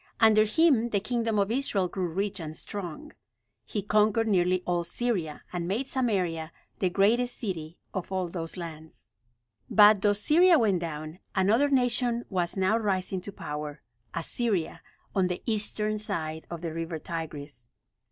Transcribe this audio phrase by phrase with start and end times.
[0.19, 3.11] Under him the kingdom of Israel grew rich and strong.
[3.67, 9.11] He conquered nearly all Syria, and made Samaria the greatest city of all those lands.
[9.69, 13.83] But though Syria went down, another nation was now rising to power
[14.15, 14.81] Assyria,
[15.13, 17.67] on the eastern side of the river Tigris.